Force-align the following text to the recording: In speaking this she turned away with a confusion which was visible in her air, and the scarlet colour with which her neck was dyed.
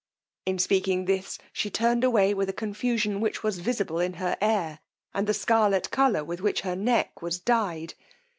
In 0.47 0.57
speaking 0.57 1.05
this 1.05 1.37
she 1.53 1.69
turned 1.69 2.03
away 2.03 2.33
with 2.33 2.49
a 2.49 2.53
confusion 2.53 3.19
which 3.21 3.43
was 3.43 3.59
visible 3.59 3.99
in 3.99 4.13
her 4.13 4.35
air, 4.41 4.79
and 5.13 5.27
the 5.27 5.31
scarlet 5.35 5.91
colour 5.91 6.23
with 6.23 6.41
which 6.41 6.61
her 6.61 6.75
neck 6.75 7.21
was 7.21 7.39
dyed. 7.39 7.93